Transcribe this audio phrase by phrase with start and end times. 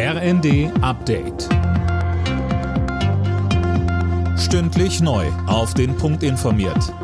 [0.00, 1.48] RND Update.
[4.38, 5.26] Stündlich neu.
[5.48, 6.94] Auf den Punkt informiert.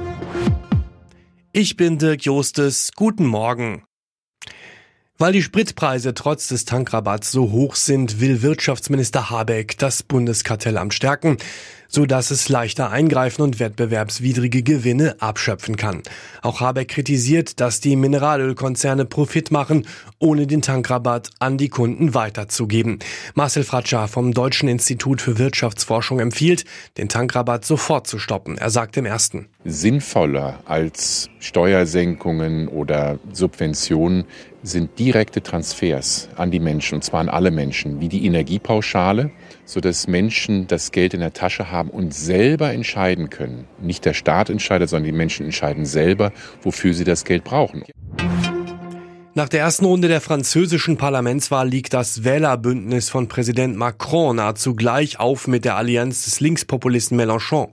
[1.50, 2.92] Ich bin Dirk Jostes.
[2.94, 3.82] Guten Morgen.
[5.18, 11.38] Weil die Spritpreise trotz des Tankrabatts so hoch sind, will Wirtschaftsminister Habeck das Bundeskartellamt stärken,
[11.94, 16.02] so dass es leichter eingreifen und wettbewerbswidrige Gewinne abschöpfen kann.
[16.42, 19.86] Auch Habeck kritisiert, dass die Mineralölkonzerne Profit machen,
[20.18, 22.98] ohne den Tankrabatt an die Kunden weiterzugeben.
[23.34, 26.64] Marcel Fratscher vom Deutschen Institut für Wirtschaftsforschung empfiehlt,
[26.98, 28.58] den Tankrabatt sofort zu stoppen.
[28.58, 29.46] Er sagt im ersten.
[29.64, 34.24] Sinnvoller als Steuersenkungen oder Subventionen
[34.64, 39.30] sind direkte Transfers an die Menschen, und zwar an alle Menschen, wie die Energiepauschale,
[39.66, 43.66] sodass Menschen das Geld in der Tasche haben und selber entscheiden können.
[43.80, 47.84] Nicht der Staat entscheidet, sondern die Menschen entscheiden selber, wofür sie das Geld brauchen.
[49.36, 55.18] Nach der ersten Runde der französischen Parlamentswahl liegt das Wählerbündnis von Präsident Macron nahezu gleich
[55.18, 57.70] auf mit der Allianz des Linkspopulisten Mélenchon.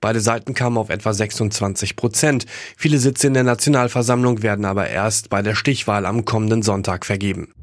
[0.00, 2.46] Beide Seiten kamen auf etwa 26 Prozent.
[2.76, 7.54] Viele Sitze in der Nationalversammlung werden aber erst bei der Stichwahl am kommenden Sonntag vergeben.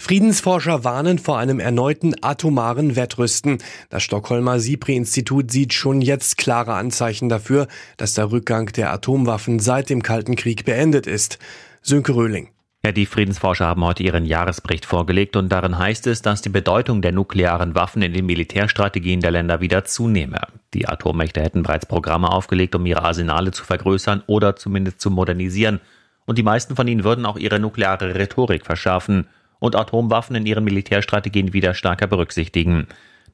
[0.00, 3.58] Friedensforscher warnen vor einem erneuten atomaren Wettrüsten.
[3.90, 9.90] Das Stockholmer SIPRI-Institut sieht schon jetzt klare Anzeichen dafür, dass der Rückgang der Atomwaffen seit
[9.90, 11.38] dem Kalten Krieg beendet ist.
[11.82, 12.48] Sönke Röhling.
[12.82, 17.02] Ja, die Friedensforscher haben heute ihren Jahresbericht vorgelegt und darin heißt es, dass die Bedeutung
[17.02, 20.40] der nuklearen Waffen in den Militärstrategien der Länder wieder zunehme.
[20.72, 25.78] Die Atommächte hätten bereits Programme aufgelegt, um ihre Arsenale zu vergrößern oder zumindest zu modernisieren.
[26.24, 29.26] Und die meisten von ihnen würden auch ihre nukleare Rhetorik verschärfen
[29.60, 32.88] und Atomwaffen in ihren Militärstrategien wieder stärker berücksichtigen.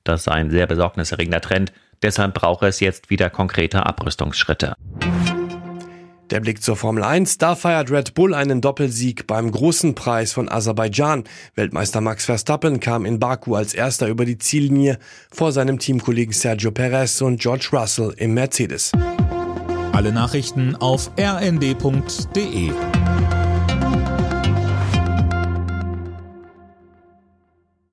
[0.05, 1.73] Das sei ein sehr besorgniserregender Trend.
[2.03, 4.75] Deshalb brauche es jetzt wieder konkrete Abrüstungsschritte.
[6.31, 7.39] Der Blick zur Formel 1.
[7.39, 11.25] Da feiert Red Bull einen Doppelsieg beim großen Preis von Aserbaidschan.
[11.55, 14.99] Weltmeister Max Verstappen kam in Baku als erster über die Ziellinie
[15.31, 18.91] vor seinem Teamkollegen Sergio Perez und George Russell im Mercedes.
[19.93, 22.73] Alle Nachrichten auf rnd.de